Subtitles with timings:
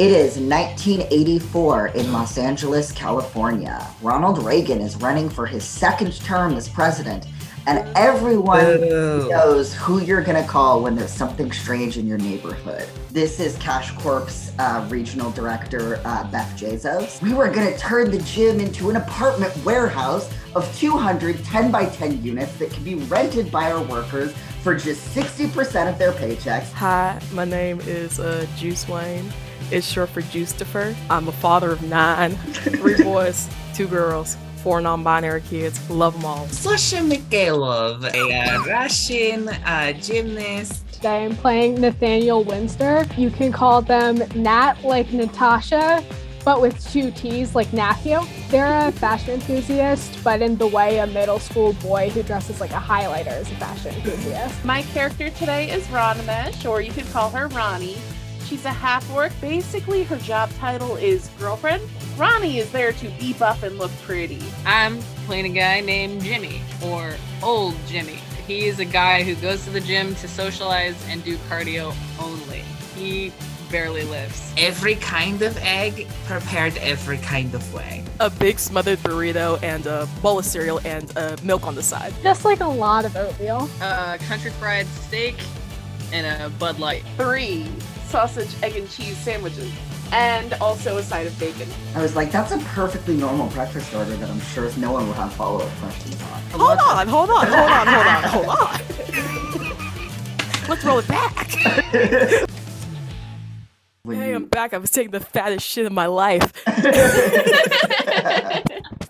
[0.00, 3.86] It is 1984 in Los Angeles, California.
[4.00, 7.26] Ronald Reagan is running for his second term as president,
[7.66, 9.28] and everyone Boo.
[9.28, 12.88] knows who you're going to call when there's something strange in your neighborhood.
[13.10, 17.20] This is Cash Corp's uh, regional director, uh, Beth Jezos.
[17.20, 21.84] We were going to turn the gym into an apartment warehouse of 200 10 by
[21.84, 26.72] 10 units that can be rented by our workers for just 60% of their paychecks.
[26.72, 29.30] Hi, my name is uh, Juice Wayne.
[29.70, 30.96] It's short for Juice-tifer.
[31.08, 35.88] I'm a father of nine, three boys, two girls, four non-binary kids.
[35.90, 36.46] Love them all.
[36.48, 40.84] Sasha Mikhailov, a uh, Russian uh, gymnast.
[40.92, 43.06] Today I'm playing Nathaniel Winster.
[43.16, 46.04] You can call them Nat like Natasha,
[46.44, 48.18] but with two T's like Matthew.
[48.48, 52.72] They're a fashion enthusiast, but in the way a middle school boy who dresses like
[52.72, 54.64] a highlighter is a fashion enthusiast.
[54.64, 57.96] My character today is Ronimesh, or you could call her Ronnie.
[58.50, 59.30] She's a half orc.
[59.40, 61.88] Basically, her job title is girlfriend.
[62.16, 64.42] Ronnie is there to be buff and look pretty.
[64.66, 68.18] I'm playing a guy named Jimmy, or Old Jimmy.
[68.48, 72.64] He is a guy who goes to the gym to socialize and do cardio only.
[72.96, 73.32] He
[73.70, 74.52] barely lives.
[74.58, 78.02] Every kind of egg prepared every kind of way.
[78.18, 82.12] A big smothered burrito and a bowl of cereal and uh, milk on the side.
[82.20, 83.70] Just like a lot of oatmeal.
[83.80, 85.36] Uh, country fried steak
[86.12, 87.04] and a Bud Light.
[87.16, 87.68] Three
[88.10, 89.72] sausage, egg, and cheese sandwiches,
[90.12, 91.68] and also a side of bacon.
[91.94, 95.14] I was like, that's a perfectly normal breakfast order that I'm sure no one will
[95.14, 96.42] have follow up questions on.
[96.60, 98.80] Hold on, hold on, hold on, hold on, hold on.
[100.68, 102.46] Let's roll it back.
[104.02, 104.72] When Hey, I'm back.
[104.72, 106.54] I was taking the fattest shit of my life.